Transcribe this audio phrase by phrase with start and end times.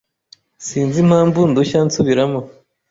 [0.67, 2.39] Sinzi impamvu ndushya nsubiramo.